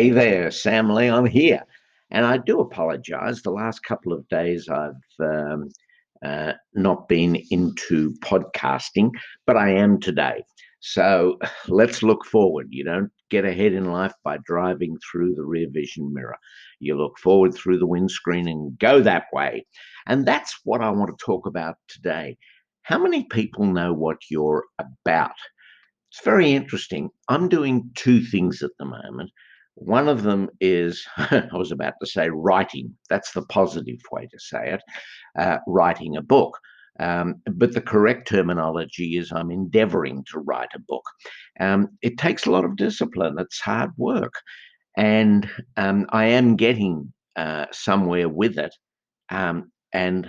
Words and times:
Hey 0.00 0.08
there, 0.08 0.50
Sam. 0.50 0.90
I'm 0.90 1.26
here. 1.26 1.62
And 2.10 2.24
I 2.24 2.38
do 2.38 2.60
apologize. 2.60 3.42
The 3.42 3.50
last 3.50 3.82
couple 3.82 4.14
of 4.14 4.26
days 4.30 4.66
I've 4.66 4.94
um, 5.22 5.68
uh, 6.24 6.54
not 6.72 7.06
been 7.06 7.36
into 7.50 8.14
podcasting, 8.24 9.10
but 9.46 9.58
I 9.58 9.72
am 9.72 10.00
today. 10.00 10.42
So 10.80 11.38
let's 11.68 12.02
look 12.02 12.24
forward. 12.24 12.68
You 12.70 12.82
don't 12.82 13.10
get 13.28 13.44
ahead 13.44 13.74
in 13.74 13.92
life 13.92 14.14
by 14.24 14.38
driving 14.46 14.96
through 15.12 15.34
the 15.34 15.44
rear 15.44 15.66
vision 15.70 16.14
mirror. 16.14 16.38
You 16.78 16.96
look 16.96 17.18
forward 17.18 17.52
through 17.52 17.78
the 17.78 17.86
windscreen 17.86 18.48
and 18.48 18.78
go 18.78 19.02
that 19.02 19.24
way. 19.34 19.66
And 20.06 20.24
that's 20.24 20.60
what 20.64 20.80
I 20.80 20.88
want 20.88 21.10
to 21.10 21.22
talk 21.22 21.44
about 21.44 21.74
today. 21.88 22.38
How 22.84 22.96
many 22.98 23.24
people 23.24 23.66
know 23.66 23.92
what 23.92 24.16
you're 24.30 24.64
about? 24.78 25.36
It's 26.10 26.24
very 26.24 26.52
interesting. 26.52 27.10
I'm 27.28 27.50
doing 27.50 27.90
two 27.96 28.22
things 28.22 28.62
at 28.62 28.70
the 28.78 28.86
moment. 28.86 29.30
One 29.80 30.08
of 30.08 30.22
them 30.22 30.50
is, 30.60 31.06
I 31.16 31.48
was 31.52 31.72
about 31.72 31.94
to 32.00 32.06
say 32.06 32.28
writing. 32.28 32.94
That's 33.08 33.32
the 33.32 33.42
positive 33.46 33.98
way 34.12 34.28
to 34.30 34.38
say 34.38 34.72
it, 34.72 34.82
uh, 35.38 35.58
writing 35.66 36.16
a 36.16 36.22
book. 36.22 36.58
Um, 36.98 37.36
but 37.46 37.72
the 37.72 37.80
correct 37.80 38.28
terminology 38.28 39.16
is 39.16 39.32
I'm 39.32 39.50
endeavoring 39.50 40.22
to 40.32 40.40
write 40.40 40.68
a 40.74 40.80
book. 40.80 41.04
Um, 41.58 41.88
it 42.02 42.18
takes 42.18 42.44
a 42.44 42.50
lot 42.50 42.66
of 42.66 42.76
discipline, 42.76 43.36
it's 43.38 43.60
hard 43.60 43.90
work. 43.96 44.34
And 44.98 45.48
um, 45.78 46.06
I 46.10 46.26
am 46.26 46.56
getting 46.56 47.10
uh, 47.36 47.66
somewhere 47.72 48.28
with 48.28 48.58
it. 48.58 48.74
Um, 49.30 49.72
and 49.94 50.28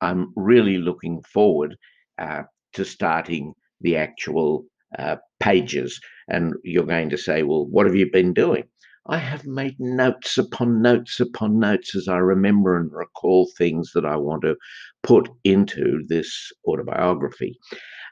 I'm 0.00 0.32
really 0.36 0.78
looking 0.78 1.20
forward 1.22 1.76
uh, 2.18 2.44
to 2.74 2.84
starting 2.84 3.52
the 3.82 3.96
actual 3.96 4.64
uh, 4.98 5.16
pages. 5.40 6.00
And 6.28 6.54
you're 6.64 6.84
going 6.84 7.10
to 7.10 7.18
say, 7.18 7.42
well, 7.42 7.66
what 7.66 7.86
have 7.86 7.94
you 7.94 8.10
been 8.10 8.32
doing? 8.32 8.64
I 9.08 9.18
have 9.18 9.46
made 9.46 9.76
notes 9.78 10.36
upon 10.36 10.82
notes 10.82 11.20
upon 11.20 11.60
notes 11.60 11.94
as 11.94 12.08
I 12.08 12.16
remember 12.16 12.76
and 12.76 12.90
recall 12.92 13.48
things 13.56 13.92
that 13.94 14.04
I 14.04 14.16
want 14.16 14.42
to 14.42 14.56
put 15.04 15.28
into 15.44 16.02
this 16.08 16.50
autobiography. 16.66 17.56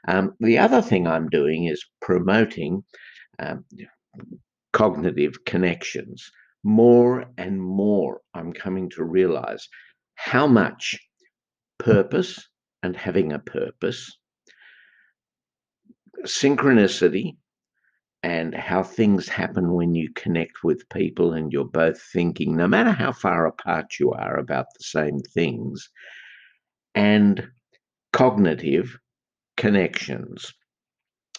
Um, 0.07 0.33
the 0.39 0.57
other 0.57 0.81
thing 0.81 1.05
I'm 1.05 1.27
doing 1.29 1.65
is 1.65 1.83
promoting 2.01 2.83
um, 3.39 3.65
cognitive 4.71 5.43
connections. 5.45 6.31
More 6.63 7.25
and 7.37 7.61
more, 7.61 8.21
I'm 8.33 8.53
coming 8.53 8.89
to 8.91 9.03
realize 9.03 9.67
how 10.15 10.47
much 10.47 10.97
purpose 11.77 12.39
and 12.83 12.95
having 12.95 13.33
a 13.33 13.39
purpose, 13.39 14.17
synchronicity, 16.25 17.35
and 18.23 18.55
how 18.55 18.81
things 18.81 19.27
happen 19.27 19.73
when 19.73 19.93
you 19.93 20.09
connect 20.15 20.63
with 20.63 20.89
people 20.89 21.33
and 21.33 21.51
you're 21.53 21.63
both 21.63 22.01
thinking, 22.01 22.55
no 22.55 22.67
matter 22.67 22.91
how 22.91 23.11
far 23.11 23.45
apart 23.45 23.99
you 23.99 24.11
are, 24.13 24.37
about 24.37 24.65
the 24.77 24.83
same 24.83 25.19
things, 25.19 25.89
and 26.95 27.47
cognitive 28.13 28.97
connections. 29.57 30.53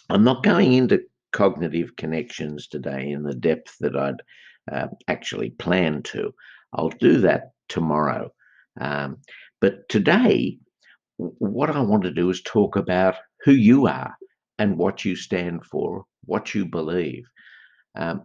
I'm 0.09 0.23
not 0.23 0.43
going 0.43 0.73
into 0.73 1.01
cognitive 1.33 1.95
connections 1.97 2.67
today 2.67 3.11
in 3.11 3.23
the 3.23 3.35
depth 3.35 3.75
that 3.81 3.95
I'd 3.95 4.21
uh, 4.71 4.87
actually 5.07 5.49
planned 5.51 6.05
to. 6.05 6.33
I'll 6.73 6.89
do 6.89 7.19
that 7.21 7.51
tomorrow. 7.67 8.31
Um, 8.79 9.17
but 9.59 9.89
today, 9.89 10.57
what 11.17 11.69
I 11.69 11.81
want 11.81 12.03
to 12.03 12.11
do 12.11 12.29
is 12.29 12.41
talk 12.43 12.75
about 12.75 13.15
who 13.43 13.51
you 13.51 13.87
are 13.87 14.15
and 14.59 14.77
what 14.77 15.05
you 15.05 15.15
stand 15.15 15.65
for, 15.65 16.05
what 16.25 16.53
you 16.55 16.65
believe. 16.65 17.25
Um, 17.95 18.23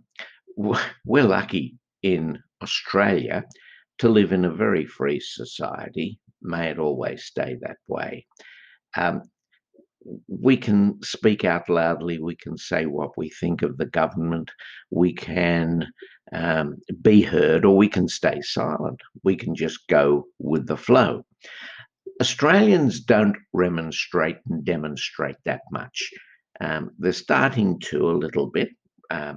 we're 0.57 1.25
lucky 1.25 1.77
in 2.03 2.43
Australia 2.63 3.45
to 3.99 4.09
live 4.09 4.33
in 4.33 4.45
a 4.45 4.51
very 4.51 4.87
free 4.87 5.21
society. 5.21 6.19
May 6.43 6.71
it 6.71 6.79
always 6.79 7.25
stay 7.25 7.57
that 7.61 7.77
way. 7.87 8.27
Um, 8.97 9.23
we 10.29 10.57
can 10.57 11.01
speak 11.03 11.45
out 11.45 11.69
loudly. 11.69 12.19
We 12.19 12.37
can 12.37 12.59
say 12.59 12.87
what 12.87 13.17
we 13.17 13.31
think 13.31 13.63
of 13.63 13.77
the 13.77 13.87
government. 13.87 14.51
We 14.91 15.13
can 15.13 15.87
um, 16.33 16.77
be 17.03 17.23
heard, 17.23 17.65
or 17.65 17.77
we 17.77 17.89
can 17.89 18.09
stay 18.09 18.41
silent. 18.41 19.01
We 19.23 19.37
can 19.37 19.55
just 19.55 19.87
go 19.89 20.27
with 20.39 20.67
the 20.67 20.77
flow. 20.77 21.25
Australians 22.21 23.01
don't 23.01 23.37
remonstrate 23.53 24.39
and 24.49 24.65
demonstrate 24.65 25.37
that 25.45 25.63
much. 25.71 26.11
Um, 26.61 26.91
they're 26.99 27.13
starting 27.13 27.81
to 27.81 28.11
a 28.11 28.13
little 28.13 28.47
bit. 28.47 28.71
Uh, 29.11 29.35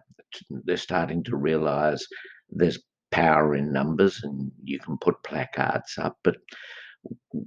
they're 0.49 0.77
starting 0.77 1.23
to 1.23 1.37
realise 1.37 2.05
there's 2.49 2.79
power 3.11 3.55
in 3.55 3.71
numbers, 3.71 4.21
and 4.23 4.51
you 4.63 4.79
can 4.79 4.97
put 4.97 5.23
placards 5.23 5.97
up. 5.97 6.17
But 6.23 6.37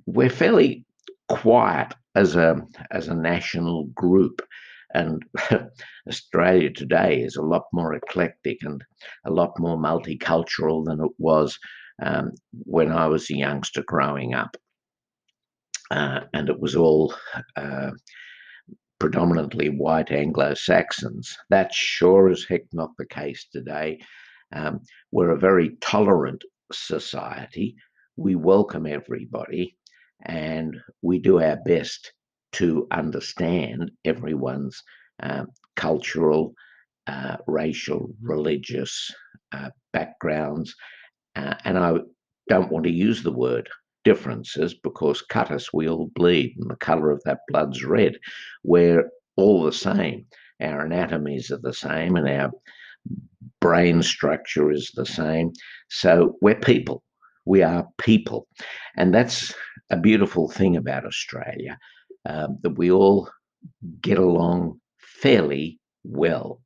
we're 0.06 0.30
fairly 0.30 0.86
quiet 1.28 1.94
as 2.14 2.36
a 2.36 2.60
as 2.90 3.08
a 3.08 3.14
national 3.14 3.84
group. 3.94 4.42
And 4.94 5.22
Australia 6.08 6.70
today 6.70 7.20
is 7.20 7.36
a 7.36 7.42
lot 7.42 7.64
more 7.72 7.94
eclectic 7.94 8.58
and 8.62 8.82
a 9.26 9.30
lot 9.30 9.52
more 9.58 9.76
multicultural 9.76 10.84
than 10.86 11.00
it 11.04 11.12
was 11.18 11.58
um, 12.02 12.32
when 12.64 12.90
I 12.90 13.06
was 13.06 13.28
a 13.28 13.36
youngster 13.36 13.82
growing 13.86 14.32
up 14.32 14.56
uh, 15.90 16.20
and 16.34 16.48
it 16.48 16.58
was 16.60 16.76
all 16.76 17.14
uh, 17.56 17.90
predominantly 18.98 19.68
white 19.68 20.10
Anglo 20.10 20.54
Saxons. 20.54 21.36
That's 21.50 21.76
sure 21.76 22.28
as 22.28 22.44
heck 22.48 22.62
not 22.72 22.90
the 22.98 23.06
case 23.06 23.46
today. 23.52 24.00
Um, 24.52 24.80
we're 25.12 25.30
a 25.30 25.38
very 25.38 25.76
tolerant 25.80 26.42
society. 26.72 27.76
We 28.16 28.34
welcome 28.34 28.86
everybody 28.86 29.76
and 30.24 30.76
we 31.02 31.18
do 31.18 31.40
our 31.40 31.56
best 31.64 32.12
to 32.52 32.86
understand 32.90 33.90
everyone's 34.04 34.82
uh, 35.22 35.44
cultural, 35.76 36.54
uh, 37.06 37.36
racial, 37.46 38.10
religious 38.20 39.10
uh, 39.52 39.70
backgrounds. 39.92 40.74
Uh, 41.36 41.54
and 41.64 41.78
I 41.78 41.98
don't 42.48 42.70
want 42.72 42.84
to 42.84 42.90
use 42.90 43.22
the 43.22 43.32
word 43.32 43.68
differences 44.08 44.72
because 44.72 45.20
cut 45.20 45.50
us, 45.50 45.70
we 45.72 45.86
all 45.86 46.10
bleed, 46.14 46.56
and 46.58 46.70
the 46.70 46.76
color 46.76 47.10
of 47.10 47.20
that 47.24 47.40
blood's 47.48 47.84
red. 47.84 48.14
We're 48.64 49.10
all 49.36 49.62
the 49.62 49.78
same. 49.90 50.24
Our 50.62 50.86
anatomies 50.86 51.50
are 51.50 51.60
the 51.62 51.74
same, 51.74 52.16
and 52.16 52.26
our 52.26 52.50
brain 53.60 54.02
structure 54.02 54.70
is 54.70 54.90
the 54.94 55.04
same. 55.04 55.52
So 55.90 56.36
we're 56.40 56.60
people. 56.72 57.02
We 57.44 57.62
are 57.62 57.86
people. 57.98 58.48
And 58.96 59.14
that's 59.14 59.54
a 59.90 59.96
beautiful 59.96 60.48
thing 60.48 60.76
about 60.76 61.04
Australia 61.04 61.78
uh, 62.24 62.48
that 62.62 62.78
we 62.78 62.90
all 62.90 63.28
get 64.00 64.18
along 64.18 64.80
fairly 65.00 65.80
well. 66.04 66.62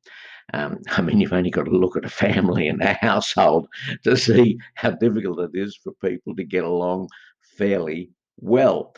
Um, 0.53 0.79
I 0.97 1.01
mean, 1.01 1.19
you've 1.19 1.33
only 1.33 1.51
got 1.51 1.65
to 1.65 1.71
look 1.71 1.97
at 1.97 2.05
a 2.05 2.09
family 2.09 2.67
and 2.67 2.81
a 2.81 2.93
household 2.93 3.67
to 4.03 4.15
see 4.15 4.57
how 4.75 4.91
difficult 4.91 5.39
it 5.39 5.51
is 5.53 5.77
for 5.83 5.93
people 6.01 6.35
to 6.35 6.43
get 6.43 6.63
along 6.63 7.09
fairly 7.57 8.11
well. 8.37 8.95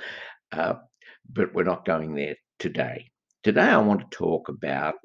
Uh, 0.52 0.76
but 1.32 1.54
we're 1.54 1.64
not 1.64 1.86
going 1.86 2.16
there 2.16 2.36
today. 2.60 3.10
Today, 3.44 3.62
I 3.62 3.78
want 3.78 4.00
to 4.02 4.18
talk 4.18 4.50
about 4.50 4.96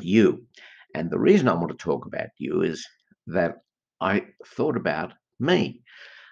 you. 0.00 0.46
And 0.94 1.10
the 1.10 1.18
reason 1.18 1.48
I 1.48 1.54
want 1.54 1.70
to 1.70 1.76
talk 1.76 2.06
about 2.06 2.28
you 2.38 2.62
is 2.62 2.86
that 3.26 3.56
I 4.00 4.26
thought 4.46 4.76
about 4.76 5.12
me. 5.40 5.82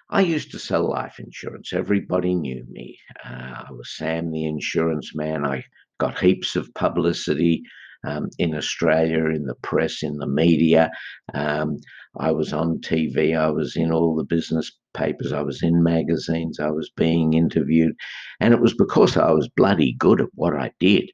I 0.09 0.21
used 0.21 0.51
to 0.51 0.59
sell 0.59 0.89
life 0.89 1.19
insurance. 1.19 1.73
Everybody 1.73 2.33
knew 2.33 2.65
me. 2.69 2.97
Uh, 3.25 3.65
I 3.67 3.71
was 3.71 3.95
Sam 3.97 4.31
the 4.31 4.45
insurance 4.45 5.13
man. 5.13 5.45
I 5.45 5.65
got 5.99 6.19
heaps 6.19 6.55
of 6.55 6.73
publicity 6.75 7.63
um, 8.05 8.29
in 8.37 8.55
Australia, 8.55 9.25
in 9.25 9.45
the 9.45 9.55
press, 9.55 10.03
in 10.03 10.17
the 10.17 10.27
media. 10.27 10.91
Um, 11.33 11.77
I 12.19 12.31
was 12.31 12.53
on 12.53 12.79
TV. 12.79 13.37
I 13.37 13.49
was 13.49 13.75
in 13.75 13.91
all 13.91 14.15
the 14.15 14.23
business 14.23 14.71
papers. 14.93 15.31
I 15.31 15.41
was 15.41 15.61
in 15.61 15.83
magazines. 15.83 16.59
I 16.59 16.71
was 16.71 16.89
being 16.89 17.33
interviewed. 17.33 17.95
And 18.39 18.53
it 18.53 18.61
was 18.61 18.73
because 18.73 19.17
I 19.17 19.31
was 19.31 19.49
bloody 19.55 19.93
good 19.93 20.21
at 20.21 20.29
what 20.33 20.53
I 20.55 20.71
did. 20.79 21.09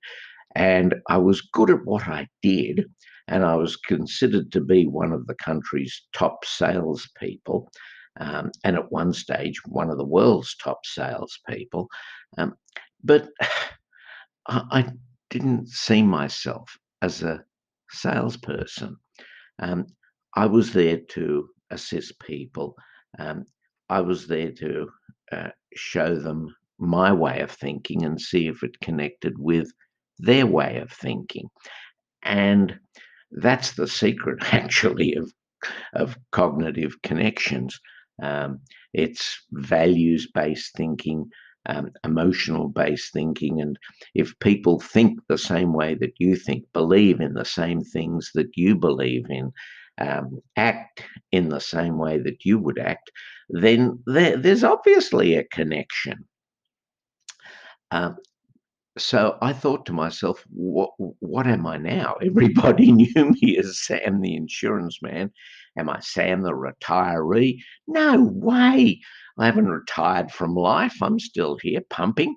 And 0.56 0.96
I 1.10 1.18
was 1.18 1.42
good 1.42 1.70
at 1.70 1.86
what 1.86 2.08
I 2.08 2.28
did. 2.42 2.86
And 3.28 3.46
I 3.46 3.56
was 3.56 3.76
considered 3.76 4.52
to 4.52 4.62
be 4.62 4.86
one 4.86 5.12
of 5.12 5.28
the 5.28 5.36
country's 5.36 6.02
top 6.14 6.46
salespeople. 6.46 7.70
Um, 8.20 8.52
and 8.64 8.76
at 8.76 8.92
one 8.92 9.14
stage, 9.14 9.60
one 9.66 9.90
of 9.90 9.98
the 9.98 10.06
world's 10.06 10.56
top 10.58 10.86
salespeople. 10.86 11.88
Um, 12.38 12.56
but 13.04 13.30
I, 14.48 14.62
I 14.72 14.86
didn't 15.34 15.68
see 15.68 16.04
myself 16.04 16.78
as 17.02 17.24
a 17.24 17.44
salesperson. 17.90 18.96
Um, 19.60 19.88
I 20.36 20.46
was 20.46 20.74
there 20.74 21.00
to 21.10 21.50
assist 21.72 22.20
people. 22.20 22.76
Um, 23.18 23.46
I 23.90 24.02
was 24.02 24.28
there 24.28 24.52
to 24.52 24.90
uh, 25.32 25.50
show 25.76 26.16
them 26.16 26.56
my 26.78 27.12
way 27.12 27.40
of 27.42 27.50
thinking 27.52 28.04
and 28.06 28.22
see 28.22 28.48
if 28.48 28.62
it 28.62 28.80
connected 28.80 29.34
with 29.40 29.72
their 30.20 30.46
way 30.46 30.78
of 30.78 30.92
thinking. 30.92 31.50
And 32.24 32.80
that's 33.32 33.72
the 33.74 33.88
secret, 33.88 34.38
actually, 34.54 35.16
of 35.16 35.32
of 35.94 36.18
cognitive 36.32 37.02
connections. 37.02 37.80
Um, 38.22 38.60
it's 38.94 39.42
values 39.52 40.30
based 40.34 40.76
thinking, 40.78 41.30
um, 41.68 41.92
emotional 42.04 42.68
based 42.70 43.14
thinking. 43.14 43.62
And 43.62 43.78
if 44.14 44.38
people 44.40 44.80
think 44.80 45.20
the 45.28 45.38
same 45.38 45.74
way 45.74 45.96
that 45.96 46.14
you 46.18 46.36
think, 46.36 46.66
believe 46.74 47.22
in 47.22 47.34
the 47.34 47.46
same 47.46 47.82
things 47.82 48.32
that 48.36 48.50
you 48.56 48.76
believe 48.76 49.26
in, 49.30 49.52
um, 50.00 50.40
act 50.58 51.04
in 51.32 51.50
the 51.50 51.62
same 51.62 51.98
way 51.98 52.18
that 52.20 52.44
you 52.44 52.60
would 52.60 52.80
act, 52.80 53.12
then 53.50 54.00
there, 54.06 54.38
there's 54.38 54.64
obviously 54.64 55.36
a 55.36 55.44
connection. 55.46 56.26
Um, 57.92 58.18
so 58.98 59.38
I 59.42 59.54
thought 59.54 59.86
to 59.88 59.94
myself, 59.94 60.44
what 60.50 60.92
what 60.98 61.48
am 61.48 61.66
I 61.66 61.78
now? 61.78 62.14
Everybody 62.24 62.92
knew 62.92 63.32
me 63.42 63.58
as 63.58 63.84
Sam 63.84 64.22
the 64.22 64.36
insurance 64.36 65.00
man. 65.02 65.32
Am 65.78 65.90
I 65.90 66.00
Sam 66.02 66.42
the 66.42 66.52
retiree? 66.52 67.58
No 67.88 68.24
way. 68.32 69.02
I 69.38 69.46
haven't 69.46 69.68
retired 69.68 70.32
from 70.32 70.56
life. 70.56 70.96
I'm 71.02 71.20
still 71.20 71.58
here 71.62 71.82
pumping, 71.90 72.36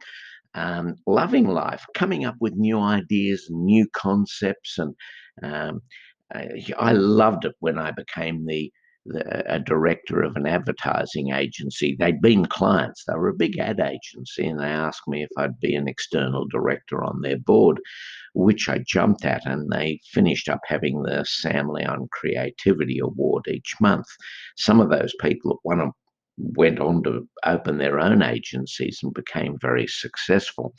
um, 0.54 0.96
loving 1.06 1.46
life, 1.46 1.84
coming 1.94 2.24
up 2.24 2.36
with 2.40 2.54
new 2.54 2.78
ideas 2.78 3.46
and 3.48 3.64
new 3.64 3.86
concepts. 3.92 4.78
And 4.78 4.94
um, 5.42 5.82
I 6.78 6.92
loved 6.92 7.44
it 7.44 7.54
when 7.60 7.78
I 7.78 7.90
became 7.92 8.46
the 8.46 8.72
the, 9.08 9.54
a 9.54 9.58
director 9.58 10.22
of 10.22 10.36
an 10.36 10.46
advertising 10.46 11.32
agency. 11.32 11.96
They'd 11.98 12.20
been 12.20 12.46
clients. 12.46 13.04
They 13.04 13.14
were 13.14 13.28
a 13.28 13.34
big 13.34 13.58
ad 13.58 13.80
agency, 13.80 14.46
and 14.46 14.58
they 14.58 14.66
asked 14.66 15.06
me 15.06 15.22
if 15.22 15.30
I'd 15.36 15.60
be 15.60 15.74
an 15.74 15.88
external 15.88 16.46
director 16.46 17.02
on 17.04 17.20
their 17.20 17.38
board, 17.38 17.80
which 18.34 18.68
I 18.68 18.78
jumped 18.86 19.24
at. 19.24 19.46
And 19.46 19.70
they 19.70 20.00
finished 20.12 20.48
up 20.48 20.60
having 20.66 21.02
the 21.02 21.24
Sam 21.24 21.68
Leon 21.68 22.08
Creativity 22.12 22.98
Award 22.98 23.44
each 23.48 23.74
month. 23.80 24.06
Some 24.56 24.80
of 24.80 24.90
those 24.90 25.14
people, 25.20 25.60
one 25.62 25.80
of 25.80 25.90
went 26.38 26.80
on 26.80 27.02
to 27.04 27.26
open 27.44 27.78
their 27.78 27.98
own 27.98 28.22
agencies 28.22 29.00
and 29.02 29.14
became 29.14 29.58
very 29.60 29.86
successful. 29.86 30.74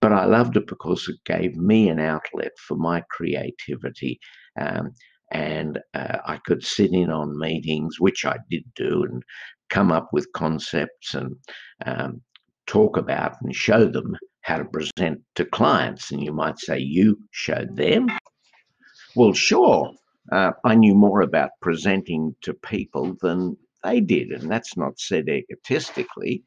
But 0.00 0.12
I 0.12 0.24
loved 0.24 0.56
it 0.56 0.66
because 0.66 1.08
it 1.08 1.16
gave 1.24 1.56
me 1.56 1.88
an 1.88 2.00
outlet 2.00 2.52
for 2.58 2.76
my 2.76 3.02
creativity. 3.10 4.18
Um, 4.60 4.92
and 5.32 5.80
uh, 5.94 6.18
I 6.24 6.38
could 6.46 6.64
sit 6.64 6.92
in 6.92 7.10
on 7.10 7.38
meetings, 7.38 7.98
which 7.98 8.24
I 8.24 8.36
did 8.50 8.64
do, 8.74 9.04
and 9.04 9.22
come 9.70 9.90
up 9.90 10.10
with 10.12 10.32
concepts 10.32 11.14
and 11.14 11.34
um, 11.84 12.20
talk 12.66 12.96
about 12.96 13.36
and 13.42 13.54
show 13.54 13.86
them 13.86 14.16
how 14.42 14.58
to 14.58 14.64
present 14.64 15.20
to 15.34 15.44
clients. 15.44 16.12
And 16.12 16.22
you 16.22 16.32
might 16.32 16.58
say, 16.58 16.78
You 16.78 17.18
showed 17.32 17.76
them? 17.76 18.08
Well, 19.16 19.32
sure. 19.32 19.92
Uh, 20.30 20.52
I 20.64 20.74
knew 20.74 20.94
more 20.94 21.22
about 21.22 21.50
presenting 21.60 22.34
to 22.42 22.54
people 22.54 23.16
than 23.20 23.56
they 23.86 24.00
did, 24.00 24.30
and 24.30 24.50
that's 24.50 24.76
not 24.76 24.98
said 24.98 25.28
egotistically. 25.28 26.42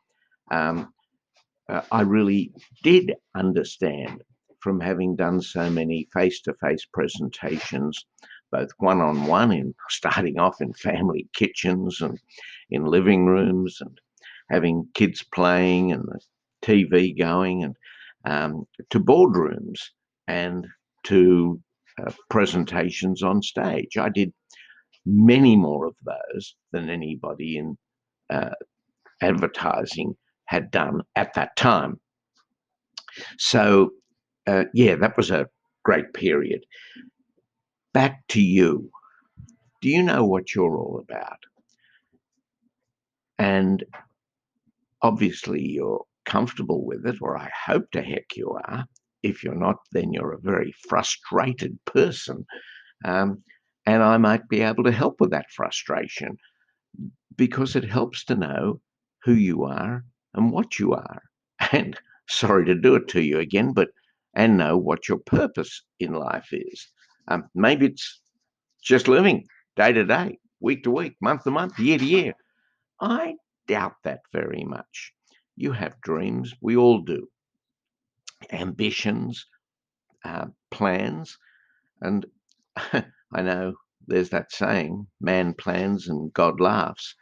Um, 0.52 0.94
uh, 1.70 1.82
I 1.92 2.02
really 2.02 2.52
did 2.84 3.14
understand 3.36 4.24
from 4.60 4.80
having 4.80 5.16
done 5.16 5.42
so 5.42 5.70
many 5.70 6.08
face 6.14 6.42
to 6.42 6.54
face 6.56 6.86
presentations 6.94 8.06
both 8.52 8.70
one 8.78 9.02
on 9.02 9.26
one 9.26 9.52
in 9.52 9.74
starting 9.90 10.40
off 10.40 10.62
in 10.62 10.74
family 10.74 11.28
kitchens 11.34 12.02
and 12.02 12.20
in 12.70 12.86
living 12.86 13.26
rooms 13.26 13.78
and 13.82 14.00
having 14.50 14.88
kids 14.94 15.24
playing 15.34 15.92
and 15.92 16.04
the 16.04 16.20
TV 16.66 17.18
going 17.18 17.64
and 17.64 17.76
um, 18.26 18.66
to 18.90 19.00
boardrooms 19.00 19.80
and 20.28 20.68
to 21.04 21.60
uh, 22.02 22.12
presentations 22.30 23.24
on 23.24 23.42
stage. 23.42 23.98
I 23.98 24.10
did 24.10 24.34
many 25.06 25.56
more 25.56 25.88
of 25.88 25.96
those 26.06 26.56
than 26.72 26.90
anybody 26.90 27.58
in 27.58 27.78
uh, 28.30 28.52
advertising 29.22 30.16
had 30.46 30.72
done 30.72 31.02
at 31.16 31.34
that 31.34 31.56
time. 31.56 32.00
So, 33.38 33.92
uh, 34.48 34.66
yeah, 34.74 34.96
that 34.96 35.18
was 35.18 35.32
a 35.32 35.48
great 35.84 36.14
period 36.14 36.62
back 37.94 38.22
to 38.30 38.42
you. 38.42 38.90
Do 39.82 39.90
you 39.90 40.04
know 40.04 40.26
what 40.26 40.54
you're 40.54 40.78
all 40.78 41.04
about? 41.04 41.40
And 43.38 43.84
obviously, 45.02 45.62
you're 45.62 46.04
comfortable 46.26 46.86
with 46.86 47.06
it, 47.06 47.18
or 47.22 47.38
I 47.38 47.50
hope 47.66 47.90
to 47.92 48.02
heck 48.02 48.36
you 48.36 48.58
are. 48.68 48.86
If 49.24 49.44
you're 49.44 49.56
not, 49.56 49.78
then 49.92 50.14
you're 50.14 50.34
a 50.34 50.40
very 50.42 50.74
frustrated 50.88 51.78
person. 51.86 52.46
Um, 53.06 53.44
and 53.90 54.04
I 54.04 54.18
might 54.18 54.48
be 54.48 54.62
able 54.62 54.84
to 54.84 54.92
help 54.92 55.20
with 55.20 55.32
that 55.32 55.50
frustration 55.50 56.38
because 57.36 57.76
it 57.76 57.84
helps 57.84 58.24
to 58.26 58.36
know 58.36 58.82
who 59.24 59.34
you 59.34 59.64
are 59.64 60.06
and 60.34 60.52
what 60.52 60.80
you 60.80 60.94
are. 60.94 61.22
And 61.72 62.00
sorry 62.28 62.66
to 62.66 62.76
do 62.76 62.96
it 62.96 63.08
to 63.10 63.22
you 63.22 63.40
again, 63.40 63.74
but 63.74 63.90
and 64.36 64.58
know 64.58 64.78
what 64.78 65.10
your 65.10 65.18
purpose 65.18 65.84
in 66.00 66.14
life 66.14 66.50
is. 66.52 66.88
Um, 67.28 67.50
maybe 67.56 67.88
it's 67.88 68.22
just 68.84 69.08
living 69.08 69.46
day 69.76 69.92
to 69.92 70.06
day, 70.06 70.40
week 70.60 70.84
to 70.84 70.92
week, 70.92 71.16
month 71.22 71.44
to 71.44 71.52
month, 71.52 71.78
year 71.80 71.98
to 71.98 72.06
year. 72.06 72.34
I 73.02 73.36
doubt 73.68 73.96
that 74.04 74.22
very 74.32 74.64
much. 74.64 75.14
You 75.56 75.72
have 75.74 76.00
dreams, 76.02 76.54
we 76.62 76.78
all 76.78 77.02
do, 77.02 77.28
ambitions, 78.52 79.46
uh, 80.24 80.48
plans. 80.72 81.38
And 82.02 82.26
I 83.34 83.42
know 83.42 83.74
there's 84.08 84.30
that 84.30 84.52
saying 84.52 85.08
man 85.22 85.54
plans 85.54 86.08
and 86.08 86.34
God 86.34 86.60
laughs, 86.60 87.16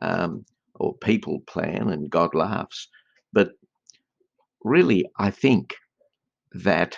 um, 0.00 0.44
or 0.74 0.96
people 0.98 1.40
plan 1.46 1.90
and 1.90 2.10
God 2.10 2.34
laughs. 2.34 2.88
But 3.32 3.52
really, 4.64 5.06
I 5.18 5.30
think 5.30 5.74
that 6.52 6.96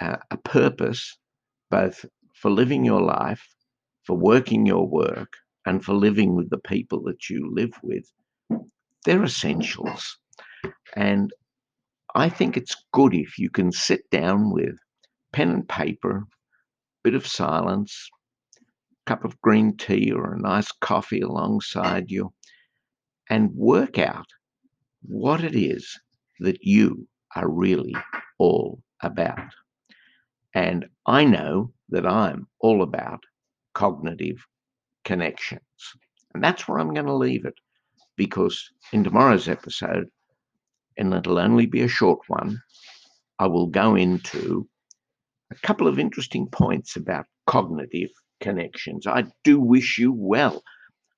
uh, 0.00 0.16
a 0.30 0.36
purpose 0.38 1.16
both 1.70 2.04
for 2.34 2.50
living 2.50 2.84
your 2.84 3.00
life, 3.02 3.46
for 4.04 4.16
working 4.16 4.66
your 4.66 4.86
work, 4.88 5.34
and 5.66 5.84
for 5.84 5.94
living 5.94 6.34
with 6.34 6.50
the 6.50 6.58
people 6.58 7.02
that 7.04 7.30
you 7.30 7.50
live 7.54 7.72
with, 7.82 8.04
they're 9.04 9.22
essentials. 9.22 10.18
And 10.96 11.32
I 12.14 12.28
think 12.28 12.56
it's 12.56 12.76
good 12.92 13.14
if 13.14 13.38
you 13.38 13.48
can 13.50 13.72
sit 13.72 14.08
down 14.10 14.52
with 14.52 14.74
pen 15.32 15.50
and 15.50 15.68
paper, 15.68 16.24
bit 17.02 17.14
of 17.14 17.26
silence, 17.26 18.08
cup 19.06 19.24
of 19.24 19.40
green 19.40 19.76
tea 19.76 20.12
or 20.12 20.34
a 20.34 20.40
nice 20.40 20.70
coffee 20.80 21.20
alongside 21.20 22.10
you, 22.10 22.32
and 23.30 23.50
work 23.54 23.98
out 23.98 24.26
what 25.02 25.42
it 25.42 25.56
is 25.56 25.98
that 26.40 26.62
you 26.62 27.06
are 27.34 27.48
really 27.48 27.94
all 28.38 28.82
about. 29.02 29.52
And 30.54 30.86
I 31.06 31.24
know 31.24 31.72
that 31.88 32.06
I'm 32.06 32.46
all 32.60 32.82
about 32.82 33.20
cognitive 33.74 34.36
connections. 35.04 35.62
And 36.34 36.42
that's 36.42 36.68
where 36.68 36.78
I'm 36.78 36.94
going 36.94 37.06
to 37.06 37.14
leave 37.14 37.44
it 37.44 37.54
because 38.16 38.70
in 38.92 39.02
tomorrow's 39.02 39.48
episode, 39.48 40.08
and 40.98 41.12
it'll 41.14 41.38
only 41.38 41.66
be 41.66 41.82
a 41.82 41.88
short 41.88 42.20
one, 42.28 42.60
I 43.38 43.46
will 43.46 43.66
go 43.66 43.96
into 43.96 44.68
a 45.52 45.66
couple 45.66 45.86
of 45.88 45.98
interesting 45.98 46.48
points 46.50 46.96
about 46.96 47.26
cognitive 47.46 48.10
connections. 48.40 49.06
I 49.06 49.24
do 49.44 49.60
wish 49.60 49.98
you 49.98 50.12
well. 50.12 50.62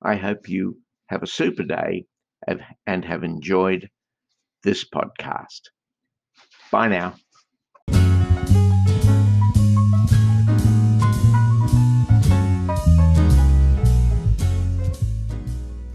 I 0.03 0.17
hope 0.17 0.49
you 0.49 0.79
have 1.09 1.23
a 1.23 1.26
super 1.26 1.62
day 1.62 2.05
and 2.87 3.05
have 3.05 3.25
enjoyed 3.25 3.88
this 4.62 4.85
podcast. 4.85 5.61
Bye 6.71 6.88
now. 6.88 7.14